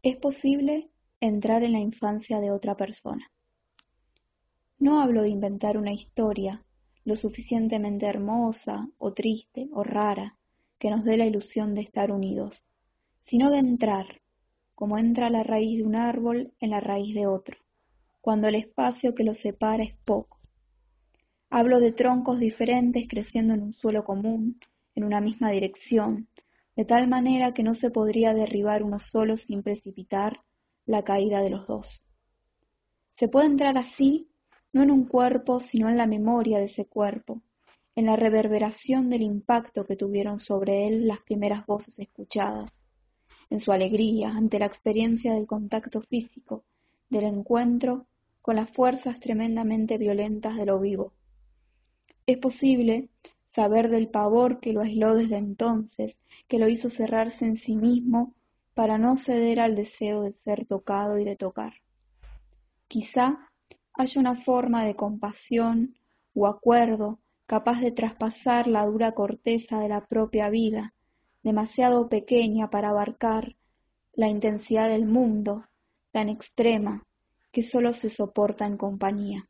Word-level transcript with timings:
Es 0.00 0.16
posible 0.16 0.90
entrar 1.20 1.64
en 1.64 1.72
la 1.72 1.80
infancia 1.80 2.38
de 2.38 2.52
otra 2.52 2.76
persona. 2.76 3.32
No 4.78 5.00
hablo 5.00 5.22
de 5.22 5.30
inventar 5.30 5.76
una 5.76 5.92
historia 5.92 6.64
lo 7.04 7.16
suficientemente 7.16 8.06
hermosa 8.06 8.88
o 8.98 9.12
triste 9.12 9.68
o 9.72 9.82
rara 9.82 10.38
que 10.78 10.90
nos 10.90 11.02
dé 11.02 11.16
la 11.16 11.26
ilusión 11.26 11.74
de 11.74 11.80
estar 11.80 12.12
unidos, 12.12 12.68
sino 13.22 13.50
de 13.50 13.58
entrar, 13.58 14.20
como 14.76 14.98
entra 14.98 15.30
la 15.30 15.42
raíz 15.42 15.78
de 15.78 15.84
un 15.84 15.96
árbol 15.96 16.52
en 16.60 16.70
la 16.70 16.78
raíz 16.78 17.12
de 17.12 17.26
otro, 17.26 17.56
cuando 18.20 18.46
el 18.46 18.54
espacio 18.54 19.16
que 19.16 19.24
los 19.24 19.40
separa 19.40 19.82
es 19.82 19.96
poco. 20.04 20.38
Hablo 21.50 21.80
de 21.80 21.90
troncos 21.90 22.38
diferentes 22.38 23.08
creciendo 23.08 23.52
en 23.54 23.62
un 23.62 23.74
suelo 23.74 24.04
común, 24.04 24.60
en 24.94 25.02
una 25.02 25.20
misma 25.20 25.50
dirección, 25.50 26.28
de 26.78 26.84
tal 26.84 27.08
manera 27.08 27.54
que 27.54 27.64
no 27.64 27.74
se 27.74 27.90
podría 27.90 28.34
derribar 28.34 28.84
uno 28.84 29.00
solo 29.00 29.36
sin 29.36 29.64
precipitar 29.64 30.42
la 30.86 31.02
caída 31.02 31.42
de 31.42 31.50
los 31.50 31.66
dos. 31.66 32.06
Se 33.10 33.26
puede 33.26 33.46
entrar 33.46 33.76
así, 33.76 34.28
no 34.72 34.84
en 34.84 34.92
un 34.92 35.04
cuerpo, 35.04 35.58
sino 35.58 35.88
en 35.88 35.96
la 35.96 36.06
memoria 36.06 36.60
de 36.60 36.66
ese 36.66 36.86
cuerpo, 36.86 37.42
en 37.96 38.06
la 38.06 38.14
reverberación 38.14 39.10
del 39.10 39.22
impacto 39.22 39.84
que 39.86 39.96
tuvieron 39.96 40.38
sobre 40.38 40.86
él 40.86 41.08
las 41.08 41.18
primeras 41.22 41.66
voces 41.66 41.98
escuchadas, 41.98 42.86
en 43.50 43.58
su 43.58 43.72
alegría 43.72 44.30
ante 44.30 44.60
la 44.60 44.66
experiencia 44.66 45.34
del 45.34 45.48
contacto 45.48 46.00
físico, 46.00 46.62
del 47.10 47.24
encuentro 47.24 48.06
con 48.40 48.54
las 48.54 48.70
fuerzas 48.70 49.18
tremendamente 49.18 49.98
violentas 49.98 50.54
de 50.54 50.66
lo 50.66 50.78
vivo. 50.78 51.12
Es 52.24 52.38
posible 52.38 53.08
saber 53.58 53.90
del 53.90 54.06
pavor 54.06 54.60
que 54.60 54.72
lo 54.72 54.82
aisló 54.82 55.16
desde 55.16 55.36
entonces, 55.36 56.20
que 56.46 56.60
lo 56.60 56.68
hizo 56.68 56.90
cerrarse 56.90 57.44
en 57.44 57.56
sí 57.56 57.74
mismo 57.74 58.32
para 58.72 58.98
no 58.98 59.16
ceder 59.16 59.58
al 59.58 59.74
deseo 59.74 60.22
de 60.22 60.32
ser 60.32 60.64
tocado 60.64 61.18
y 61.18 61.24
de 61.24 61.34
tocar. 61.34 61.72
Quizá 62.86 63.50
haya 63.94 64.20
una 64.20 64.36
forma 64.36 64.86
de 64.86 64.94
compasión 64.94 65.96
o 66.34 66.46
acuerdo 66.46 67.18
capaz 67.46 67.80
de 67.80 67.90
traspasar 67.90 68.68
la 68.68 68.86
dura 68.86 69.10
corteza 69.10 69.80
de 69.80 69.88
la 69.88 70.06
propia 70.06 70.50
vida, 70.50 70.94
demasiado 71.42 72.08
pequeña 72.08 72.70
para 72.70 72.90
abarcar 72.90 73.56
la 74.12 74.28
intensidad 74.28 74.88
del 74.88 75.04
mundo, 75.04 75.64
tan 76.12 76.28
extrema 76.28 77.04
que 77.50 77.64
sólo 77.64 77.92
se 77.92 78.08
soporta 78.08 78.66
en 78.66 78.76
compañía. 78.76 79.48